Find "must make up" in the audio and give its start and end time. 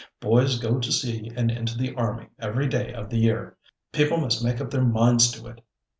4.17-4.71